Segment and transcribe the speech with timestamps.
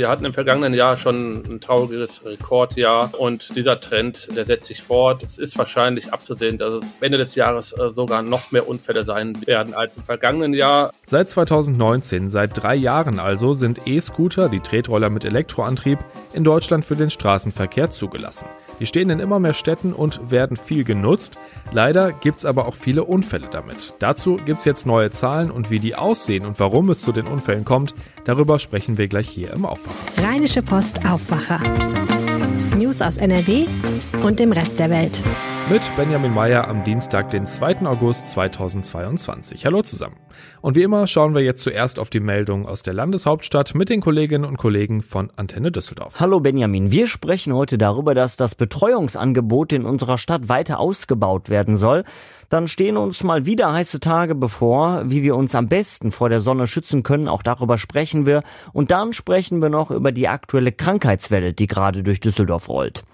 [0.00, 4.82] Wir hatten im vergangenen Jahr schon ein trauriges Rekordjahr und dieser Trend, der setzt sich
[4.82, 5.22] fort.
[5.22, 9.36] Es ist wahrscheinlich abzusehen, dass es Ende des Jahres äh, sogar noch mehr Unfälle sein
[9.46, 10.94] werden als im vergangenen Jahr.
[11.04, 15.98] Seit 2019, seit drei Jahren also, sind E-Scooter, die Tretroller mit Elektroantrieb,
[16.32, 18.46] in Deutschland für den Straßenverkehr zugelassen.
[18.80, 21.38] Die stehen in immer mehr Städten und werden viel genutzt.
[21.70, 23.94] Leider gibt es aber auch viele Unfälle damit.
[23.98, 27.26] Dazu gibt es jetzt neue Zahlen und wie die aussehen und warum es zu den
[27.26, 27.94] Unfällen kommt,
[28.24, 29.96] darüber sprechen wir gleich hier im Aufwacher.
[30.16, 31.60] Rheinische Post Aufwacher.
[32.76, 33.66] News aus NRW
[34.24, 35.20] und dem Rest der Welt
[35.68, 37.86] mit Benjamin Meyer am Dienstag, den 2.
[37.86, 39.66] August 2022.
[39.66, 40.16] Hallo zusammen.
[40.60, 44.00] Und wie immer schauen wir jetzt zuerst auf die Meldung aus der Landeshauptstadt mit den
[44.00, 46.18] Kolleginnen und Kollegen von Antenne Düsseldorf.
[46.18, 51.76] Hallo Benjamin, wir sprechen heute darüber, dass das Betreuungsangebot in unserer Stadt weiter ausgebaut werden
[51.76, 52.04] soll.
[52.48, 56.40] Dann stehen uns mal wieder heiße Tage bevor, wie wir uns am besten vor der
[56.40, 57.28] Sonne schützen können.
[57.28, 58.42] Auch darüber sprechen wir.
[58.72, 63.04] Und dann sprechen wir noch über die aktuelle Krankheitswelle, die gerade durch Düsseldorf rollt.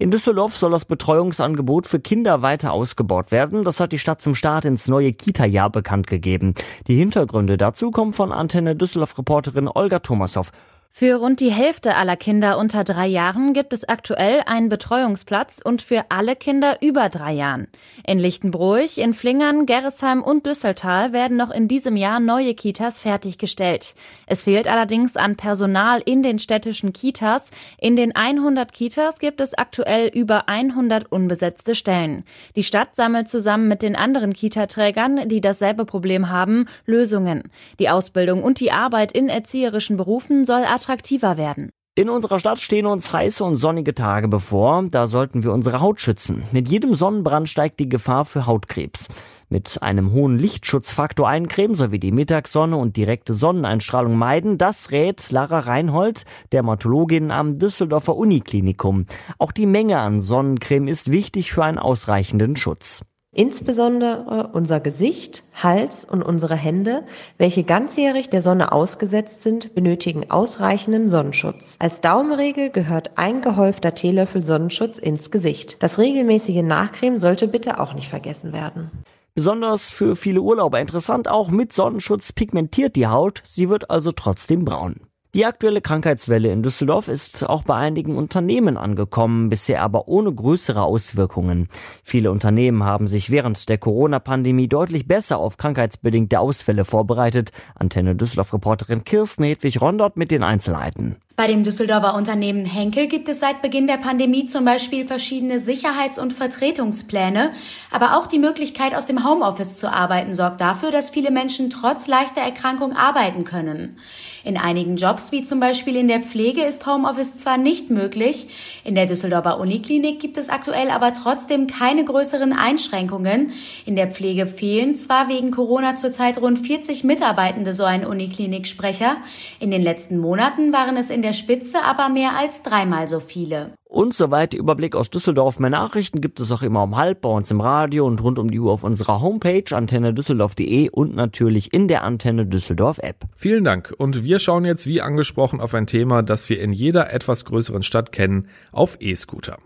[0.00, 3.64] In Düsseldorf soll das Betreuungsangebot für Kinder weiter ausgebaut werden.
[3.64, 6.54] Das hat die Stadt zum Start ins neue Kita-Jahr bekannt gegeben.
[6.86, 10.52] Die Hintergründe dazu kommen von Antenne Düsseldorf-Reporterin Olga Thomashoff.
[10.90, 15.80] Für rund die Hälfte aller Kinder unter drei Jahren gibt es aktuell einen Betreuungsplatz und
[15.80, 17.68] für alle Kinder über drei Jahren.
[18.04, 23.94] In Lichtenbruch, in Flingern, Gerresheim und Düsseltal werden noch in diesem Jahr neue Kitas fertiggestellt.
[24.26, 27.52] Es fehlt allerdings an Personal in den städtischen Kitas.
[27.78, 32.24] In den 100 Kitas gibt es aktuell über 100 unbesetzte Stellen.
[32.56, 37.44] Die Stadt sammelt zusammen mit den anderen Kitaträgern, die dasselbe Problem haben, Lösungen.
[37.78, 41.70] Die Ausbildung und die Arbeit in erzieherischen Berufen soll attraktiver werden.
[41.96, 44.84] In unserer Stadt stehen uns heiße und sonnige Tage bevor.
[44.88, 46.44] Da sollten wir unsere Haut schützen.
[46.52, 49.08] Mit jedem Sonnenbrand steigt die Gefahr für Hautkrebs.
[49.48, 55.58] Mit einem hohen Lichtschutzfaktor eincremen sowie die Mittagssonne und direkte Sonneneinstrahlung meiden, das rät Lara
[55.58, 59.06] Reinhold, Dermatologin am Düsseldorfer Uniklinikum.
[59.40, 63.02] Auch die Menge an Sonnencreme ist wichtig für einen ausreichenden Schutz.
[63.30, 67.04] Insbesondere unser Gesicht, Hals und unsere Hände,
[67.36, 71.76] welche ganzjährig der Sonne ausgesetzt sind, benötigen ausreichenden Sonnenschutz.
[71.78, 75.76] Als Daumenregel gehört ein gehäufter Teelöffel Sonnenschutz ins Gesicht.
[75.82, 78.90] Das regelmäßige Nachcremen sollte bitte auch nicht vergessen werden.
[79.34, 84.64] Besonders für viele Urlauber interessant, auch mit Sonnenschutz pigmentiert die Haut, sie wird also trotzdem
[84.64, 85.07] braun.
[85.34, 90.82] Die aktuelle Krankheitswelle in Düsseldorf ist auch bei einigen Unternehmen angekommen, bisher aber ohne größere
[90.82, 91.68] Auswirkungen.
[92.02, 97.52] Viele Unternehmen haben sich während der Corona-Pandemie deutlich besser auf krankheitsbedingte Ausfälle vorbereitet.
[97.74, 101.16] Antenne Düsseldorf-Reporterin Kirsten Hedwig Rondort mit den Einzelheiten.
[101.38, 106.18] Bei dem Düsseldorfer Unternehmen Henkel gibt es seit Beginn der Pandemie zum Beispiel verschiedene Sicherheits-
[106.18, 107.52] und Vertretungspläne,
[107.92, 112.08] aber auch die Möglichkeit, aus dem Homeoffice zu arbeiten, sorgt dafür, dass viele Menschen trotz
[112.08, 113.98] leichter Erkrankung arbeiten können.
[114.42, 118.48] In einigen Jobs, wie zum Beispiel in der Pflege, ist Homeoffice zwar nicht möglich,
[118.82, 123.52] in der Düsseldorfer Uniklinik gibt es aktuell aber trotzdem keine größeren Einschränkungen.
[123.86, 129.18] In der Pflege fehlen zwar wegen Corona zurzeit rund 40 Mitarbeitende, so ein Unikliniksprecher.
[129.60, 133.20] In den letzten Monaten waren es in der der Spitze aber mehr als dreimal so
[133.20, 133.74] viele.
[133.84, 135.58] Und soweit Überblick aus Düsseldorf.
[135.58, 138.50] Mehr Nachrichten gibt es auch immer um halb bei uns im Radio und rund um
[138.50, 143.26] die Uhr auf unserer Homepage antennedüsseldorf.de und natürlich in der Antenne Düsseldorf App.
[143.36, 143.94] Vielen Dank.
[143.98, 147.82] Und wir schauen jetzt wie angesprochen auf ein Thema, das wir in jeder etwas größeren
[147.82, 149.58] Stadt kennen, auf E-Scooter.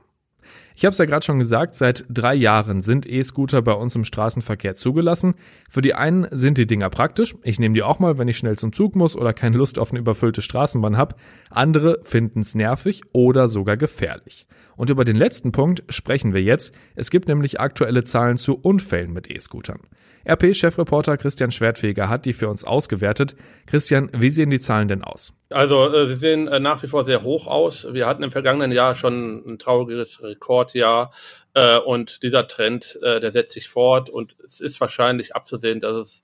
[0.75, 4.05] Ich habe es ja gerade schon gesagt, seit drei Jahren sind E-Scooter bei uns im
[4.05, 5.35] Straßenverkehr zugelassen.
[5.69, 7.35] Für die einen sind die Dinger praktisch.
[7.43, 9.91] Ich nehme die auch mal, wenn ich schnell zum Zug muss oder keine Lust auf
[9.91, 11.17] eine überfüllte Straßenbahn habe.
[11.51, 14.47] Andere finden es nervig oder sogar gefährlich.
[14.77, 16.75] Und über den letzten Punkt sprechen wir jetzt.
[16.95, 19.81] Es gibt nämlich aktuelle Zahlen zu Unfällen mit E-Scootern.
[20.25, 23.35] RP-Chefreporter Christian Schwertfeger hat die für uns ausgewertet.
[23.67, 25.33] Christian, wie sehen die Zahlen denn aus?
[25.51, 27.87] Also äh, sie sehen äh, nach wie vor sehr hoch aus.
[27.91, 31.13] Wir hatten im vergangenen Jahr schon ein trauriges Rekordjahr
[31.55, 36.23] äh, und dieser Trend, der setzt sich fort und es ist wahrscheinlich abzusehen, dass es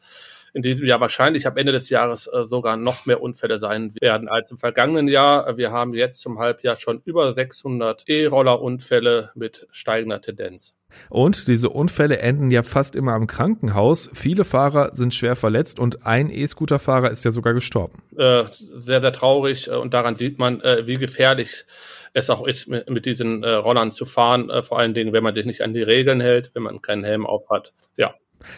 [0.52, 4.28] in diesem Jahr wahrscheinlich am Ende des Jahres äh, sogar noch mehr Unfälle sein werden
[4.28, 5.56] als im vergangenen Jahr.
[5.56, 10.74] Wir haben jetzt zum Halbjahr schon über 600 E-Roller-Unfälle mit steigender Tendenz.
[11.10, 14.10] Und diese Unfälle enden ja fast immer am Krankenhaus.
[14.14, 18.02] Viele Fahrer sind schwer verletzt und ein E-Scooter-Fahrer ist ja sogar gestorben.
[18.16, 21.66] Äh, sehr, sehr traurig äh, und daran sieht man, äh, wie gefährlich
[22.14, 24.50] es auch ist, mit, mit diesen äh, Rollern zu fahren.
[24.50, 27.04] Äh, vor allen Dingen, wenn man sich nicht an die Regeln hält, wenn man keinen
[27.04, 27.72] Helm auf hat.
[27.96, 28.14] Ja,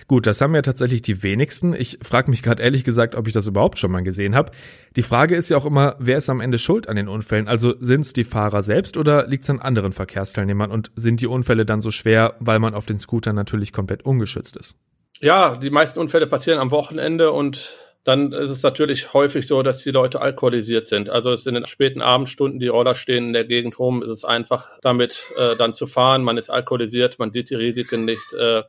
[0.09, 1.75] Gut, das haben ja tatsächlich die wenigsten.
[1.75, 4.53] Ich frage mich gerade ehrlich gesagt, ob ich das überhaupt schon mal gesehen habe.
[4.97, 7.49] Die Frage ist ja auch immer, wer ist am Ende schuld an den Unfällen?
[7.49, 10.71] Also sind es die Fahrer selbst oder liegt es an anderen Verkehrsteilnehmern?
[10.71, 14.57] Und sind die Unfälle dann so schwer, weil man auf den Scootern natürlich komplett ungeschützt
[14.57, 14.77] ist?
[15.21, 19.83] Ja, die meisten Unfälle passieren am Wochenende und dann ist es natürlich häufig so, dass
[19.83, 21.11] die Leute alkoholisiert sind.
[21.11, 24.25] Also es in den späten Abendstunden, die Roller stehen in der Gegend rum, ist es
[24.25, 26.23] einfach damit äh, dann zu fahren.
[26.23, 28.63] Man ist alkoholisiert, man sieht die Risiken nicht, äh,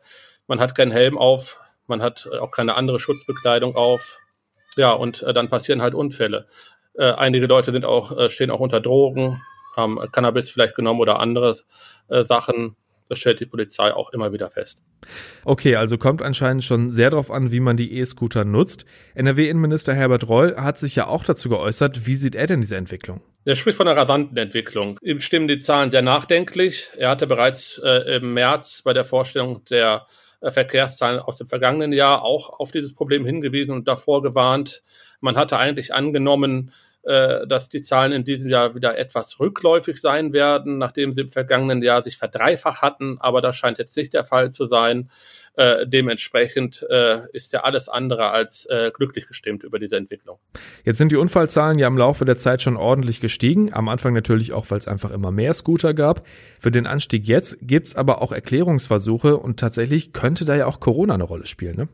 [0.51, 4.18] man hat keinen Helm auf, man hat auch keine andere Schutzbekleidung auf.
[4.75, 6.45] Ja, und äh, dann passieren halt Unfälle.
[6.94, 9.42] Äh, einige Leute sind auch, äh, stehen auch unter Drogen,
[9.77, 11.56] haben Cannabis vielleicht genommen oder andere
[12.09, 12.75] äh, Sachen.
[13.07, 14.81] Das stellt die Polizei auch immer wieder fest.
[15.45, 18.86] Okay, also kommt anscheinend schon sehr darauf an, wie man die E-Scooter nutzt.
[19.15, 22.06] NRW-Innenminister Herbert Reul hat sich ja auch dazu geäußert.
[22.06, 23.21] Wie sieht er denn diese Entwicklung?
[23.45, 24.98] Er spricht von einer rasanten Entwicklung.
[25.01, 26.89] Ihm stimmen die Zahlen sehr nachdenklich.
[26.98, 30.07] Er hatte bereits äh, im März bei der Vorstellung der
[30.50, 34.82] Verkehrszahlen aus dem vergangenen Jahr auch auf dieses Problem hingewiesen und davor gewarnt.
[35.20, 36.72] Man hatte eigentlich angenommen,
[37.03, 41.30] äh, dass die Zahlen in diesem Jahr wieder etwas rückläufig sein werden, nachdem sie im
[41.30, 43.18] vergangenen Jahr sich verdreifacht hatten.
[43.19, 45.09] Aber das scheint jetzt nicht der Fall zu sein.
[45.56, 50.38] Äh, dementsprechend äh, ist er alles andere als äh, glücklich gestimmt über diese Entwicklung.
[50.86, 53.74] Jetzt sind die Unfallzahlen ja im Laufe der Zeit schon ordentlich gestiegen.
[53.74, 56.25] Am Anfang natürlich auch, weil es einfach immer mehr Scooter gab.
[56.57, 61.15] Für den Anstieg jetzt gibt's aber auch Erklärungsversuche und tatsächlich könnte da ja auch Corona
[61.15, 61.75] eine Rolle spielen.
[61.75, 61.89] Ne?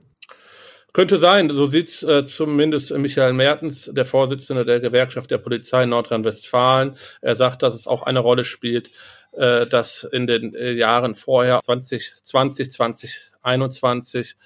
[0.97, 6.97] Könnte sein, so sieht's äh, zumindest Michael Mertens, der Vorsitzende der Gewerkschaft der Polizei Nordrhein-Westfalen.
[7.21, 8.89] Er sagt, dass es auch eine Rolle spielt,
[9.33, 14.37] äh, dass in den äh, Jahren vorher 2020, 2021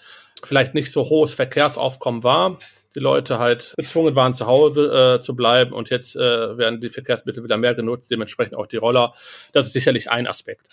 [0.43, 2.59] vielleicht nicht so hohes Verkehrsaufkommen war.
[2.95, 6.89] Die Leute halt gezwungen waren, zu Hause äh, zu bleiben und jetzt äh, werden die
[6.89, 9.13] Verkehrsmittel wieder mehr genutzt, dementsprechend auch die Roller.
[9.53, 10.65] Das ist sicherlich ein Aspekt.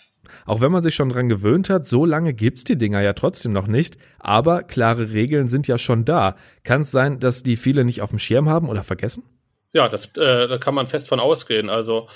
[0.45, 3.51] Auch wenn man sich schon dran gewöhnt hat, so lange gibt's die Dinger ja trotzdem
[3.51, 3.97] noch nicht.
[4.19, 6.35] Aber klare Regeln sind ja schon da.
[6.63, 9.23] Kann es sein, dass die viele nicht auf dem Schirm haben oder vergessen?
[9.73, 11.69] Ja, das, äh, da kann man fest von ausgehen.
[11.69, 12.07] Also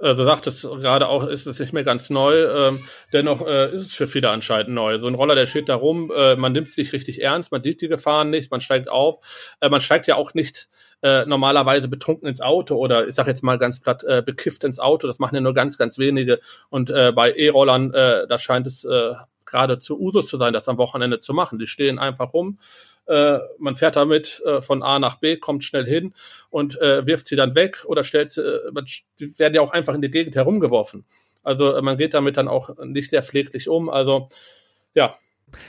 [0.00, 2.44] äh, du sagtest gerade auch, ist es nicht mehr ganz neu.
[2.44, 4.98] Ähm, dennoch äh, ist es für viele anscheinend neu.
[4.98, 7.62] So ein Roller, der steht da rum, äh, man nimmt es nicht richtig ernst, man
[7.62, 9.18] sieht die Gefahren nicht, man steigt auf.
[9.60, 10.68] Äh, man steigt ja auch nicht
[11.02, 14.78] äh, normalerweise betrunken ins Auto oder ich sag jetzt mal ganz platt äh, bekifft ins
[14.78, 15.06] Auto.
[15.06, 16.40] Das machen ja nur ganz, ganz wenige.
[16.68, 19.12] Und äh, bei E-Rollern, äh, da scheint es äh,
[19.46, 21.58] gerade zu Usus zu sein, das am Wochenende zu machen.
[21.58, 22.58] Die stehen einfach rum.
[23.06, 26.14] Äh, man fährt damit äh, von A nach B, kommt schnell hin
[26.50, 28.82] und äh, wirft sie dann weg oder stellt sie, äh,
[29.18, 31.04] die werden ja auch einfach in die Gegend herumgeworfen.
[31.42, 33.88] Also äh, man geht damit dann auch nicht sehr pfleglich um.
[33.88, 34.28] Also
[34.94, 35.16] ja,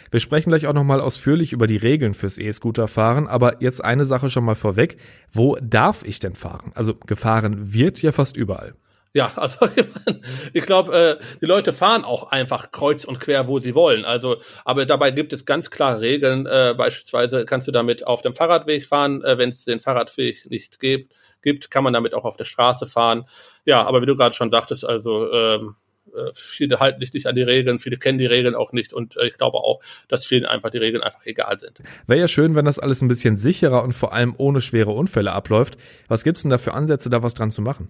[0.09, 4.29] wir sprechen gleich auch nochmal ausführlich über die Regeln fürs E-Scooter-Fahren, aber jetzt eine Sache
[4.29, 4.97] schon mal vorweg.
[5.31, 6.71] Wo darf ich denn fahren?
[6.75, 8.75] Also gefahren wird ja fast überall.
[9.13, 9.67] Ja, also
[10.53, 14.05] ich glaube, äh, die Leute fahren auch einfach kreuz und quer, wo sie wollen.
[14.05, 16.45] Also, aber dabei gibt es ganz klare Regeln.
[16.45, 20.79] Äh, beispielsweise kannst du damit auf dem Fahrradweg fahren, äh, wenn es den Fahrradweg nicht
[20.79, 23.25] gibt, gibt, kann man damit auch auf der Straße fahren.
[23.65, 25.90] Ja, aber wie du gerade schon sagtest, also ähm, äh,
[26.33, 29.27] viele halten sich nicht an die Regeln, viele kennen die Regeln auch nicht und äh,
[29.27, 31.81] ich glaube auch, dass vielen einfach die Regeln einfach egal sind.
[32.07, 35.31] Wäre ja schön, wenn das alles ein bisschen sicherer und vor allem ohne schwere Unfälle
[35.31, 35.77] abläuft.
[36.07, 37.89] Was gibt's denn da für Ansätze, da was dran zu machen?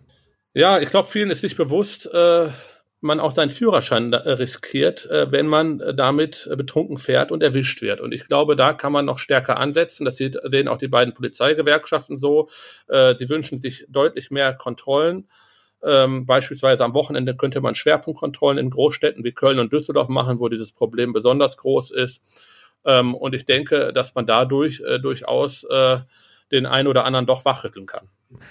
[0.54, 2.50] Ja, ich glaube, vielen ist nicht bewusst, äh,
[3.02, 7.82] man auch seinen Führerschein äh, riskiert, äh, wenn man äh, damit betrunken fährt und erwischt
[7.82, 8.00] wird.
[8.00, 10.06] Und ich glaube, da kann man noch stärker ansetzen.
[10.06, 12.50] Das sehen auch die beiden Polizeigewerkschaften so.
[12.88, 15.28] Sie wünschen sich deutlich mehr Kontrollen.
[15.84, 20.48] Ähm, beispielsweise am Wochenende könnte man Schwerpunktkontrollen in Großstädten wie Köln und Düsseldorf machen, wo
[20.48, 22.22] dieses Problem besonders groß ist.
[22.86, 26.00] Ähm, und ich denke, dass man dadurch äh, durchaus äh,
[26.52, 28.10] den einen oder anderen doch wachrütteln kann.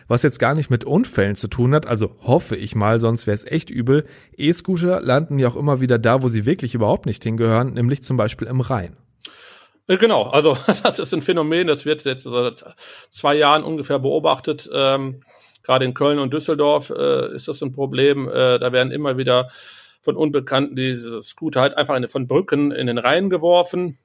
[0.08, 3.34] Was jetzt gar nicht mit Unfällen zu tun hat, also hoffe ich mal, sonst wäre
[3.34, 4.06] es echt übel.
[4.36, 8.16] E-Scooter landen ja auch immer wieder da, wo sie wirklich überhaupt nicht hingehören, nämlich zum
[8.16, 8.96] Beispiel im Rhein.
[9.88, 12.64] Äh, genau, also das ist ein Phänomen, das wird jetzt seit
[13.08, 14.68] zwei Jahren ungefähr beobachtet.
[14.72, 15.22] Ähm,
[15.70, 18.28] gerade in Köln und Düsseldorf äh, ist das ein Problem.
[18.28, 19.50] Äh, da werden immer wieder
[20.02, 23.96] von Unbekannten diese Scooter halt einfach von Brücken in den Rhein geworfen.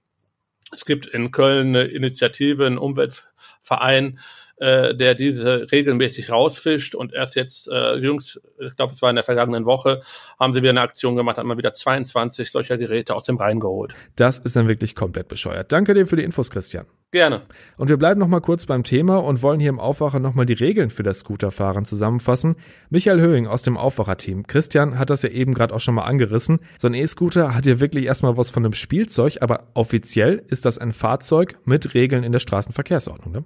[0.72, 4.20] Es gibt in Köln eine Initiative, einen Umweltverein,
[4.58, 9.16] äh, der diese regelmäßig rausfischt und erst jetzt äh, jüngst, ich glaube, es war in
[9.16, 10.02] der vergangenen Woche,
[10.40, 13.60] haben sie wieder eine Aktion gemacht, haben mal wieder 22 solcher Geräte aus dem Rhein
[13.60, 13.94] geholt.
[14.16, 15.72] Das ist dann wirklich komplett bescheuert.
[15.72, 16.86] Danke dir für die Infos, Christian.
[17.12, 17.44] Gerne.
[17.78, 20.46] Und wir bleiben noch mal kurz beim Thema und wollen hier im Aufwacher noch mal
[20.46, 22.56] die Regeln für das Scooterfahren zusammenfassen.
[22.90, 24.48] Michael Höhing aus dem Aufwacher-Team.
[24.48, 26.60] Christian hat das ja eben gerade auch schon mal angerissen.
[26.78, 30.78] So ein E-Scooter hat ja wirklich erstmal was von einem Spielzeug, aber offiziell ist das
[30.78, 33.44] ein Fahrzeug mit Regeln in der Straßenverkehrsordnung, ne?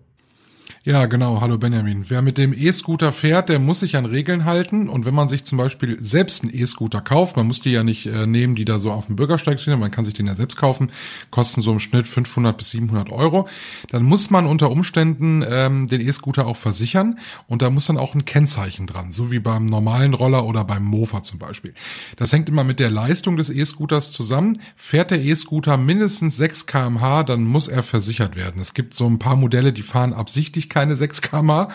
[0.86, 1.42] Ja, genau.
[1.42, 2.06] Hallo Benjamin.
[2.10, 4.88] Wer mit dem E-Scooter fährt, der muss sich an Regeln halten.
[4.88, 8.06] Und wenn man sich zum Beispiel selbst einen E-Scooter kauft, man muss die ja nicht
[8.06, 10.56] äh, nehmen, die da so auf dem Bürgersteig stehen, man kann sich den ja selbst
[10.56, 10.90] kaufen,
[11.32, 13.50] kosten so im Schnitt 500 bis 700 Euro,
[13.90, 18.16] dann muss man unter Umständen ähm, den E-Scooter auch versichern und da muss dann auch
[18.16, 21.74] ein Kennzeichen dran, so wie beim normalen Roller oder beim Mofa zum Beispiel.
[22.16, 24.60] Das hängt immer mit der Leistung des E-Scooters zusammen.
[24.78, 28.62] Fährt der E-Scooter mindestens 6 kmh, dann muss er versichert werden.
[28.62, 31.68] Es gibt so ein paar Modelle, die fahren absichtlich keine 6 km,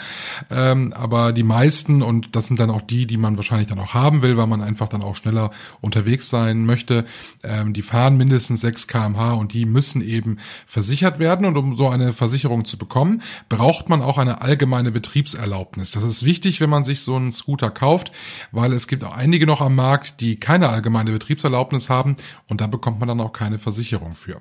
[0.50, 3.94] ähm, aber die meisten, und das sind dann auch die, die man wahrscheinlich dann auch
[3.94, 7.04] haben will, weil man einfach dann auch schneller unterwegs sein möchte,
[7.42, 11.46] ähm, die fahren mindestens 6 kmh und die müssen eben versichert werden.
[11.46, 15.90] Und um so eine Versicherung zu bekommen, braucht man auch eine allgemeine Betriebserlaubnis.
[15.90, 18.12] Das ist wichtig, wenn man sich so einen Scooter kauft,
[18.52, 22.16] weil es gibt auch einige noch am Markt, die keine allgemeine Betriebserlaubnis haben
[22.48, 24.40] und da bekommt man dann auch keine Versicherung für.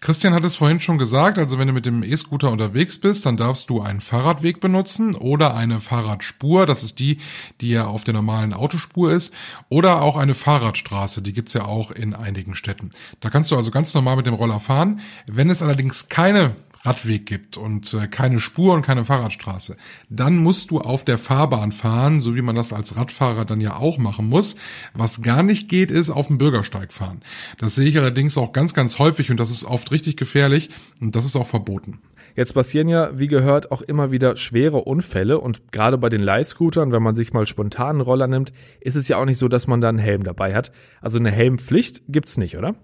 [0.00, 3.36] Christian hat es vorhin schon gesagt, also wenn du mit dem E-Scooter unterwegs bist, dann
[3.36, 7.18] darfst du einen Fahrradweg benutzen oder eine Fahrradspur, das ist die,
[7.60, 9.34] die ja auf der normalen Autospur ist,
[9.68, 12.90] oder auch eine Fahrradstraße, die gibt's ja auch in einigen Städten.
[13.20, 15.00] Da kannst du also ganz normal mit dem Roller fahren.
[15.26, 19.76] Wenn es allerdings keine Radweg gibt und äh, keine Spur und keine Fahrradstraße,
[20.08, 23.76] dann musst du auf der Fahrbahn fahren, so wie man das als Radfahrer dann ja
[23.76, 24.56] auch machen muss.
[24.94, 27.20] Was gar nicht geht, ist auf dem Bürgersteig fahren.
[27.58, 30.70] Das sehe ich allerdings auch ganz, ganz häufig und das ist oft richtig gefährlich
[31.00, 32.00] und das ist auch verboten.
[32.36, 36.92] Jetzt passieren ja, wie gehört, auch immer wieder schwere Unfälle und gerade bei den Leihscootern,
[36.92, 39.66] wenn man sich mal spontan einen Roller nimmt, ist es ja auch nicht so, dass
[39.66, 40.72] man da einen Helm dabei hat.
[41.00, 42.76] Also eine Helmpflicht gibt's nicht, oder?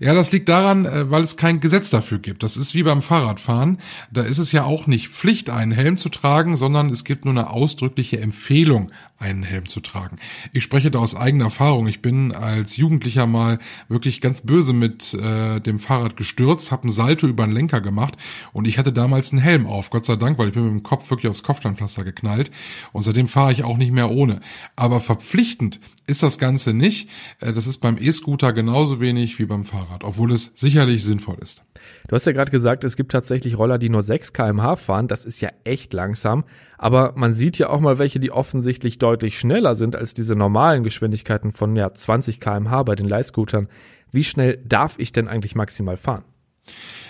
[0.00, 2.44] Ja, das liegt daran, äh, weil es kein Gesetz dafür gibt.
[2.44, 3.78] Das ist wie beim Fahrradfahren.
[4.12, 7.34] Da ist es ja auch nicht Pflicht, einen Helm zu tragen, sondern es gibt nur
[7.34, 10.18] eine ausdrückliche Empfehlung, einen Helm zu tragen.
[10.52, 11.88] Ich spreche da aus eigener Erfahrung.
[11.88, 16.92] Ich bin als Jugendlicher mal wirklich ganz böse mit äh, dem Fahrrad gestürzt, habe einen
[16.92, 18.16] Salto über den Lenker gemacht
[18.52, 20.82] und ich hatte damals einen Helm auf, Gott sei Dank, weil ich bin mit dem
[20.84, 22.52] Kopf wirklich aufs Kopfsteinpflaster geknallt
[22.92, 24.38] und seitdem fahre ich auch nicht mehr ohne.
[24.76, 27.08] Aber verpflichtend ist das Ganze nicht.
[27.40, 31.62] Äh, das ist beim E-Scooter genauso wenig wie beim Fahrrad, obwohl es sicherlich sinnvoll ist.
[32.08, 35.08] Du hast ja gerade gesagt, es gibt tatsächlich Roller, die nur 6 kmh fahren.
[35.08, 36.44] Das ist ja echt langsam.
[36.76, 40.82] Aber man sieht ja auch mal welche, die offensichtlich deutlich schneller sind als diese normalen
[40.82, 43.68] Geschwindigkeiten von ja, 20 kmh bei den Leihscootern.
[44.10, 46.24] Wie schnell darf ich denn eigentlich maximal fahren?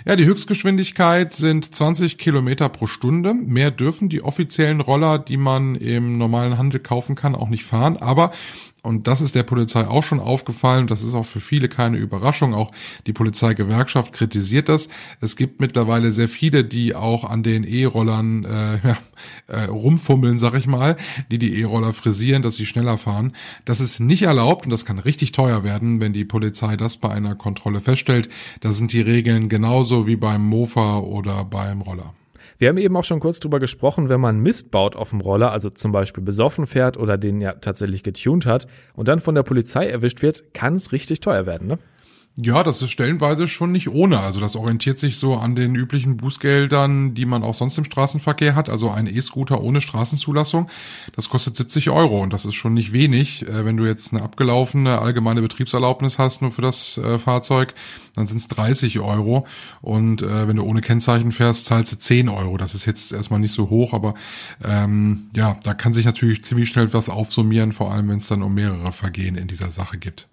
[0.06, 3.34] Ja, die Höchstgeschwindigkeit sind 20 Kilometer pro Stunde.
[3.34, 7.96] Mehr dürfen die offiziellen Roller, die man im normalen Handel kaufen kann, auch nicht fahren.
[7.96, 8.30] Aber
[8.82, 10.86] und das ist der Polizei auch schon aufgefallen.
[10.86, 12.54] Das ist auch für viele keine Überraschung.
[12.54, 12.70] Auch
[13.06, 14.88] die Polizeigewerkschaft kritisiert das.
[15.20, 18.98] Es gibt mittlerweile sehr viele, die auch an den E-Rollern äh, ja,
[19.48, 20.96] äh, rumfummeln, sag ich mal,
[21.30, 23.32] die die E-Roller frisieren, dass sie schneller fahren.
[23.64, 27.10] Das ist nicht erlaubt und das kann richtig teuer werden, wenn die Polizei das bei
[27.10, 28.28] einer Kontrolle feststellt.
[28.60, 32.14] Da sind die Regeln genauso wie beim Mofa oder beim Roller.
[32.58, 35.52] Wir haben eben auch schon kurz drüber gesprochen, wenn man Mist baut auf dem Roller,
[35.52, 39.44] also zum Beispiel besoffen fährt oder den ja tatsächlich getuned hat und dann von der
[39.44, 41.78] Polizei erwischt wird, kann es richtig teuer werden, ne?
[42.40, 44.20] Ja, das ist stellenweise schon nicht ohne.
[44.20, 48.54] Also das orientiert sich so an den üblichen Bußgeldern, die man auch sonst im Straßenverkehr
[48.54, 48.68] hat.
[48.68, 50.70] Also ein E-Scooter ohne Straßenzulassung,
[51.16, 53.42] das kostet 70 Euro und das ist schon nicht wenig.
[53.48, 57.74] Äh, wenn du jetzt eine abgelaufene allgemeine Betriebserlaubnis hast nur für das äh, Fahrzeug,
[58.14, 59.44] dann sind es 30 Euro.
[59.80, 62.56] Und äh, wenn du ohne Kennzeichen fährst, zahlst du 10 Euro.
[62.56, 64.14] Das ist jetzt erstmal nicht so hoch, aber
[64.62, 68.44] ähm, ja, da kann sich natürlich ziemlich schnell was aufsummieren, vor allem wenn es dann
[68.44, 70.28] um mehrere Vergehen in dieser Sache gibt.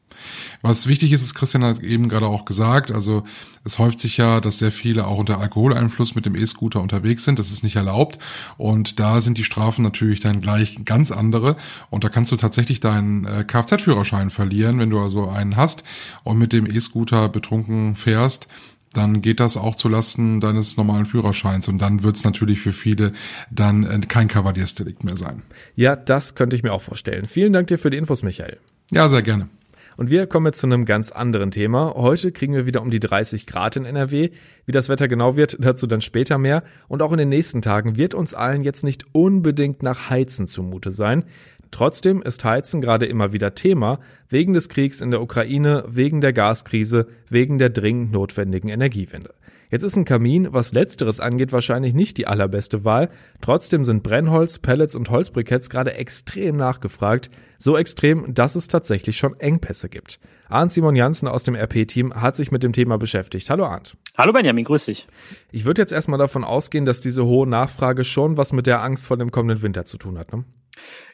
[0.61, 3.23] Was wichtig ist, ist Christian hat eben gerade auch gesagt, also
[3.63, 7.39] es häuft sich ja, dass sehr viele auch unter Alkoholeinfluss mit dem E-Scooter unterwegs sind.
[7.39, 8.19] Das ist nicht erlaubt.
[8.57, 11.55] Und da sind die Strafen natürlich dann gleich ganz andere.
[11.89, 15.83] Und da kannst du tatsächlich deinen äh, Kfz-Führerschein verlieren, wenn du also einen hast
[16.23, 18.47] und mit dem E-Scooter betrunken fährst
[18.95, 23.11] dann geht das auch zulasten deines normalen Führerscheins und dann wird es natürlich für viele
[23.51, 25.41] dann äh, kein Kavaliersdelikt mehr sein.
[25.75, 27.27] Ja, das könnte ich mir auch vorstellen.
[27.27, 28.57] Vielen Dank dir für die Infos, Michael.
[28.91, 29.49] Ja, sehr gerne.
[29.97, 31.93] Und wir kommen jetzt zu einem ganz anderen Thema.
[31.95, 34.29] Heute kriegen wir wieder um die 30 Grad in NRW.
[34.65, 36.63] Wie das Wetter genau wird, dazu dann später mehr.
[36.87, 40.91] Und auch in den nächsten Tagen wird uns allen jetzt nicht unbedingt nach Heizen zumute
[40.91, 41.23] sein.
[41.71, 43.99] Trotzdem ist Heizen gerade immer wieder Thema,
[44.29, 49.33] wegen des Kriegs in der Ukraine, wegen der Gaskrise, wegen der dringend notwendigen Energiewende.
[49.75, 53.09] Jetzt ist ein Kamin, was letzteres angeht, wahrscheinlich nicht die allerbeste Wahl.
[53.41, 57.29] Trotzdem sind Brennholz, Pellets und Holzbriketts gerade extrem nachgefragt.
[57.59, 60.21] So extrem, dass es tatsächlich schon Engpässe gibt.
[60.47, 63.49] Arndt Simon Janssen aus dem RP-Team hat sich mit dem Thema beschäftigt.
[63.49, 63.97] Hallo Arndt.
[64.17, 65.09] Hallo Benjamin, grüß dich.
[65.51, 69.07] Ich würde jetzt erstmal davon ausgehen, dass diese hohe Nachfrage schon was mit der Angst
[69.07, 70.31] vor dem kommenden Winter zu tun hat.
[70.31, 70.45] Ne?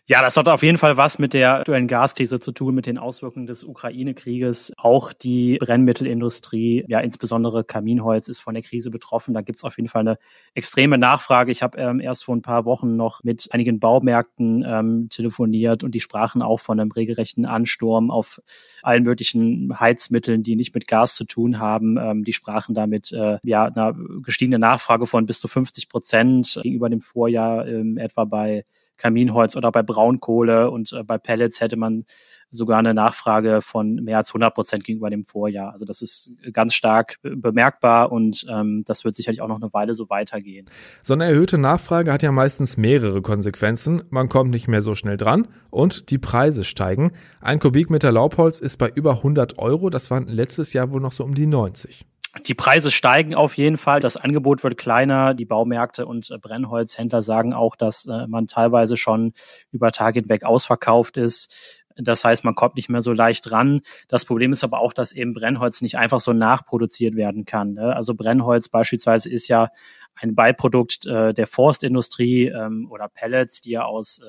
[0.07, 2.97] Ja, das hat auf jeden Fall was mit der aktuellen Gaskrise zu tun, mit den
[2.97, 4.73] Auswirkungen des Ukraine-Krieges.
[4.77, 9.33] Auch die Brennmittelindustrie, ja insbesondere Kaminholz, ist von der Krise betroffen.
[9.33, 10.17] Da gibt es auf jeden Fall eine
[10.55, 11.51] extreme Nachfrage.
[11.51, 15.93] Ich habe ähm, erst vor ein paar Wochen noch mit einigen Baumärkten ähm, telefoniert und
[15.95, 18.41] die sprachen auch von einem regelrechten Ansturm auf
[18.81, 21.97] allen möglichen Heizmitteln, die nicht mit Gas zu tun haben.
[21.97, 26.89] Ähm, die sprachen damit äh, ja einer gestiegenen Nachfrage von bis zu 50 Prozent gegenüber
[26.89, 28.65] dem Vorjahr ähm, etwa bei
[29.01, 32.05] Kaminholz oder bei Braunkohle und äh, bei Pellets hätte man
[32.51, 35.72] sogar eine Nachfrage von mehr als 100 Prozent gegenüber dem Vorjahr.
[35.72, 39.93] Also das ist ganz stark bemerkbar und ähm, das wird sicherlich auch noch eine Weile
[39.93, 40.67] so weitergehen.
[41.01, 44.03] So eine erhöhte Nachfrage hat ja meistens mehrere Konsequenzen.
[44.10, 47.13] Man kommt nicht mehr so schnell dran und die Preise steigen.
[47.39, 49.89] Ein Kubikmeter Laubholz ist bei über 100 Euro.
[49.89, 52.05] Das waren letztes Jahr wohl noch so um die 90.
[52.47, 57.21] Die Preise steigen auf jeden Fall, das Angebot wird kleiner, die Baumärkte und äh, Brennholzhändler
[57.21, 59.33] sagen auch, dass äh, man teilweise schon
[59.71, 61.83] über Tage hinweg ausverkauft ist.
[61.97, 63.81] Das heißt, man kommt nicht mehr so leicht ran.
[64.07, 67.73] Das Problem ist aber auch, dass eben Brennholz nicht einfach so nachproduziert werden kann.
[67.73, 67.93] Ne?
[67.93, 69.67] Also Brennholz beispielsweise ist ja
[70.15, 74.21] ein Beiprodukt äh, der Forstindustrie ähm, oder Pellets, die ja aus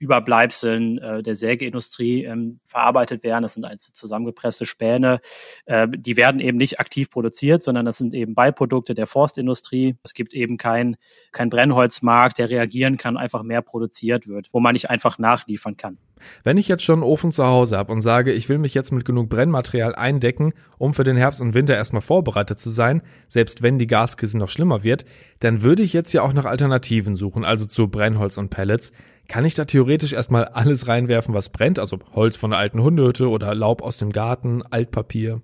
[0.00, 3.42] Überbleibseln äh, der Sägeindustrie ähm, verarbeitet werden.
[3.42, 5.20] Das sind also zusammengepresste Späne.
[5.66, 9.96] Äh, die werden eben nicht aktiv produziert, sondern das sind eben Beiprodukte der Forstindustrie.
[10.02, 10.96] Es gibt eben kein,
[11.32, 15.98] kein Brennholzmarkt, der reagieren kann, einfach mehr produziert wird, wo man nicht einfach nachliefern kann.
[16.44, 18.92] Wenn ich jetzt schon einen Ofen zu Hause habe und sage, ich will mich jetzt
[18.92, 23.62] mit genug Brennmaterial eindecken, um für den Herbst und Winter erstmal vorbereitet zu sein, selbst
[23.62, 25.04] wenn die Gaskrise noch schlimmer wird,
[25.40, 28.92] dann würde ich jetzt ja auch nach Alternativen suchen, also zu Brennholz und Pellets.
[29.30, 31.78] Kann ich da theoretisch erstmal alles reinwerfen, was brennt?
[31.78, 35.40] Also Holz von der alten Hundehütte oder Laub aus dem Garten, Altpapier?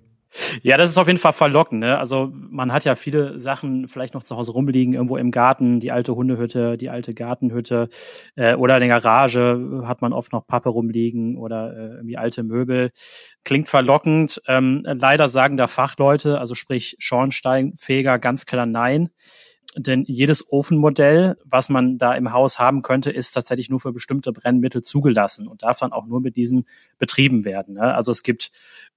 [0.61, 1.79] Ja, das ist auf jeden Fall verlockend.
[1.79, 1.97] Ne?
[1.97, 5.93] Also man hat ja viele Sachen vielleicht noch zu Hause rumliegen, irgendwo im Garten, die
[5.93, 7.87] alte Hundehütte, die alte Gartenhütte
[8.35, 12.43] äh, oder in der Garage hat man oft noch Pappe rumliegen oder äh, irgendwie alte
[12.43, 12.91] Möbel.
[13.45, 14.41] Klingt verlockend.
[14.49, 19.11] Ähm, leider sagen da Fachleute, also sprich Schornsteinfeger, ganz klar nein.
[19.77, 24.33] Denn jedes Ofenmodell, was man da im Haus haben könnte, ist tatsächlich nur für bestimmte
[24.33, 26.65] Brennmittel zugelassen und darf dann auch nur mit diesen
[26.97, 27.75] betrieben werden.
[27.75, 27.93] Ne?
[27.93, 28.51] Also es gibt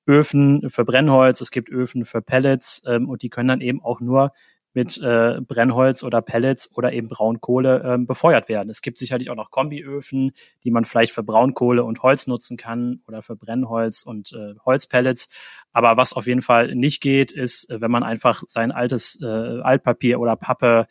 [0.06, 4.00] Öfen für Brennholz, es gibt Öfen für Pellets ähm, und die können dann eben auch
[4.00, 4.32] nur
[4.72, 8.70] mit äh, Brennholz oder Pellets oder eben Braunkohle ähm, befeuert werden.
[8.70, 10.32] Es gibt sicherlich auch noch Kombiöfen,
[10.64, 15.28] die man vielleicht für Braunkohle und Holz nutzen kann oder für Brennholz und äh, Holzpellets.
[15.72, 19.26] Aber was auf jeden Fall nicht geht, ist, äh, wenn man einfach sein altes äh,
[19.26, 20.86] Altpapier oder Pappe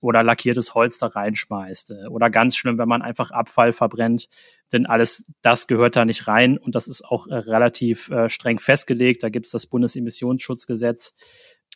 [0.00, 1.92] oder lackiertes Holz da reinschmeißt.
[1.92, 4.28] Äh, oder ganz schlimm, wenn man einfach Abfall verbrennt,
[4.72, 8.58] denn alles das gehört da nicht rein und das ist auch äh, relativ äh, streng
[8.58, 9.22] festgelegt.
[9.22, 11.14] Da gibt es das Bundesemissionsschutzgesetz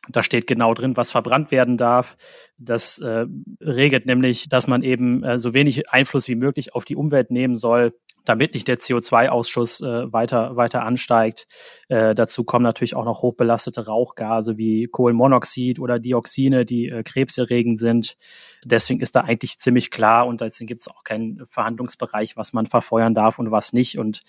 [0.08, 2.16] da steht genau drin, was verbrannt werden darf.
[2.58, 3.26] Das äh,
[3.60, 7.56] regelt nämlich, dass man eben äh, so wenig Einfluss wie möglich auf die Umwelt nehmen
[7.56, 11.46] soll damit nicht der CO2-Ausschuss äh, weiter, weiter ansteigt.
[11.88, 17.78] Äh, dazu kommen natürlich auch noch hochbelastete Rauchgase wie Kohlenmonoxid oder Dioxine, die äh, krebserregend
[17.78, 18.16] sind.
[18.64, 22.66] Deswegen ist da eigentlich ziemlich klar und deswegen gibt es auch keinen Verhandlungsbereich, was man
[22.66, 23.98] verfeuern darf und was nicht.
[23.98, 24.22] Und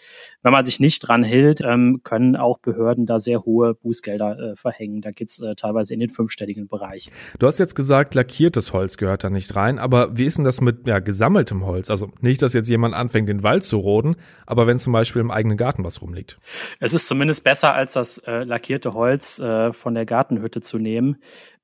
[0.44, 4.56] wenn man sich nicht dran hält, ähm, können auch Behörden da sehr hohe Bußgelder äh,
[4.58, 5.02] verhängen.
[5.02, 7.10] Da geht's äh, teilweise in den fünfstelligen Bereich.
[7.40, 10.60] Du hast jetzt gesagt, lackiertes Holz gehört da nicht rein, aber wie ist denn das
[10.60, 11.90] mit ja, gesammeltem Holz?
[11.90, 15.32] Also nicht, dass jetzt jemand anfängt, den Wald zu roden, aber wenn zum Beispiel im
[15.32, 16.38] eigenen Garten was rumliegt.
[16.80, 21.18] Es ist zumindest besser, als das äh, lackierte Holz äh, von der Gartenhütte zu nehmen.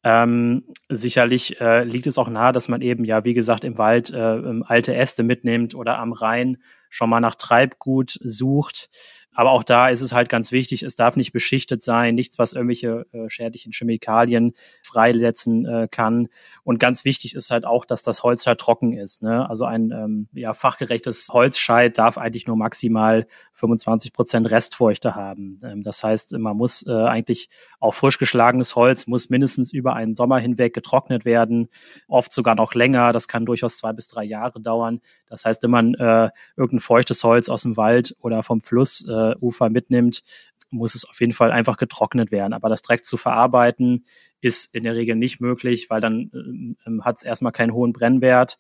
[0.04, 4.10] Ähm, sicherlich äh, liegt es auch nahe, dass man eben ja, wie gesagt, im Wald
[4.12, 6.58] äh, alte Äste mitnimmt oder am Rhein
[6.90, 8.90] schon mal nach Treibgut sucht.
[9.34, 12.54] Aber auch da ist es halt ganz wichtig, es darf nicht beschichtet sein, nichts, was
[12.54, 16.28] irgendwelche äh, schädlichen Chemikalien freisetzen äh, kann.
[16.64, 19.24] Und ganz wichtig ist halt auch, dass das Holz halt trocken ist.
[19.24, 19.50] Ne?
[19.50, 25.60] Also ein ähm, ja, fachgerechtes Holzscheit darf eigentlich nur maximal 25 Prozent Restfeuchte haben.
[25.64, 30.14] Ähm, das heißt, man muss äh, eigentlich auch frisch geschlagenes Holz muss mindestens über einen
[30.14, 31.70] Sommer hinweg getrocknet werden,
[32.08, 33.14] oft sogar noch länger.
[33.14, 35.00] Das kann durchaus zwei bis drei Jahre dauern.
[35.28, 39.21] Das heißt, wenn man äh, irgendein feuchtes Holz aus dem Wald oder vom Flussufer äh,
[39.70, 40.24] mitnimmt,
[40.70, 42.54] muss es auf jeden Fall einfach getrocknet werden.
[42.54, 44.06] Aber das direkt zu verarbeiten
[44.40, 48.58] ist in der Regel nicht möglich, weil dann äh, hat es erstmal keinen hohen Brennwert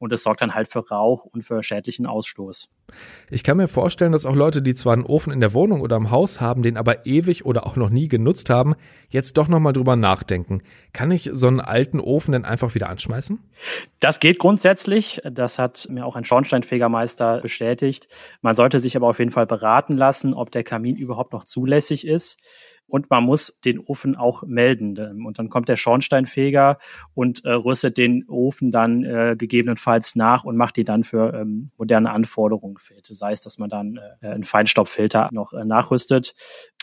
[0.00, 2.70] und es sorgt dann halt für Rauch und für schädlichen Ausstoß.
[3.30, 5.96] Ich kann mir vorstellen, dass auch Leute, die zwar einen Ofen in der Wohnung oder
[5.96, 8.74] im Haus haben, den aber ewig oder auch noch nie genutzt haben,
[9.10, 10.62] jetzt doch nochmal drüber nachdenken.
[10.92, 13.38] Kann ich so einen alten Ofen denn einfach wieder anschmeißen?
[14.00, 15.20] Das geht grundsätzlich.
[15.30, 18.08] Das hat mir auch ein Schornsteinfegermeister bestätigt.
[18.40, 22.06] Man sollte sich aber auf jeden Fall beraten lassen, ob der Kamin überhaupt noch zulässig
[22.06, 22.38] ist.
[22.90, 25.24] Und man muss den Ofen auch melden.
[25.24, 26.78] Und dann kommt der Schornsteinfeger
[27.14, 31.68] und äh, rüstet den Ofen dann äh, gegebenenfalls nach und macht die dann für ähm,
[31.78, 33.06] moderne Anforderungen fit.
[33.06, 36.34] Sei es, dass man dann äh, einen Feinstaubfilter noch äh, nachrüstet.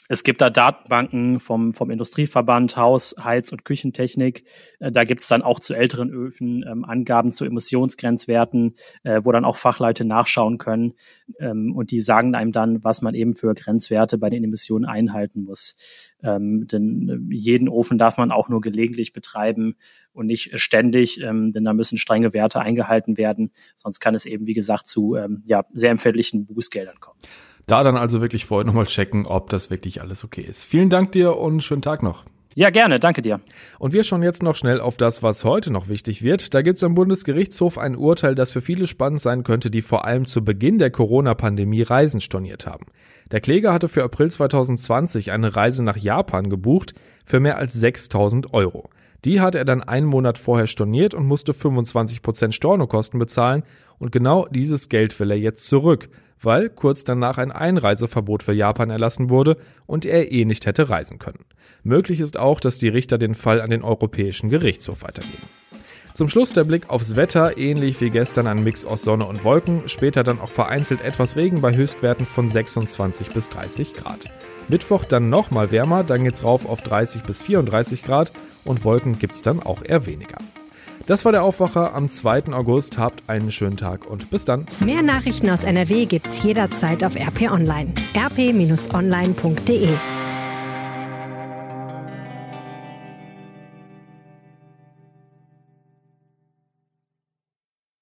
[0.10, 4.46] Es gibt da Datenbanken vom, vom Industrieverband Haus, Heiz- und Küchentechnik.
[4.80, 9.46] Äh, da gibt's dann auch zu älteren Öfen ähm, Angaben zu Emissionsgrenzwerten, äh, wo dann
[9.46, 10.94] auch Fachleute nachschauen können.
[11.40, 15.44] Ähm, und die sagen einem dann, was man eben für Grenzwerte bei den Emissionen einhalten
[15.44, 15.76] muss.
[16.24, 19.76] Ähm, denn äh, jeden Ofen darf man auch nur gelegentlich betreiben
[20.14, 23.52] und nicht ständig, ähm, denn da müssen strenge Werte eingehalten werden.
[23.76, 27.20] Sonst kann es eben, wie gesagt, zu ähm, ja, sehr empfindlichen Bußgeldern kommen.
[27.68, 30.64] Da dann also wirklich vorher nochmal checken, ob das wirklich alles okay ist.
[30.64, 32.24] Vielen Dank dir und schönen Tag noch.
[32.56, 33.42] Ja, gerne, danke dir.
[33.78, 36.54] Und wir schauen jetzt noch schnell auf das, was heute noch wichtig wird.
[36.54, 40.06] Da gibt es am Bundesgerichtshof ein Urteil, das für viele spannend sein könnte, die vor
[40.06, 42.86] allem zu Beginn der Corona-Pandemie Reisen storniert haben.
[43.32, 46.94] Der Kläger hatte für April 2020 eine Reise nach Japan gebucht
[47.26, 48.90] für mehr als 6000 Euro.
[49.26, 53.64] Die hat er dann einen Monat vorher storniert und musste 25% Stornokosten bezahlen
[54.00, 56.10] und genau dieses Geld will er jetzt zurück
[56.42, 61.20] weil kurz danach ein Einreiseverbot für Japan erlassen wurde und er eh nicht hätte reisen
[61.20, 61.46] können.
[61.84, 65.48] Möglich ist auch, dass die Richter den Fall an den Europäischen Gerichtshof weitergeben.
[66.18, 69.84] Zum Schluss der Blick aufs Wetter, ähnlich wie gestern ein Mix aus Sonne und Wolken,
[69.88, 74.32] später dann auch vereinzelt etwas Regen bei Höchstwerten von 26 bis 30 Grad.
[74.68, 78.34] Mittwoch dann nochmal wärmer, dann geht's rauf auf 30 bis 34 Grad
[78.66, 80.40] und Wolken gibt's dann auch eher weniger.
[81.08, 82.54] Das war der Aufwacher am 2.
[82.54, 82.98] August.
[82.98, 84.66] Habt einen schönen Tag und bis dann.
[84.82, 87.94] Mehr Nachrichten aus NRW gibt's jederzeit auf RP Online.
[88.14, 89.90] rp-online.de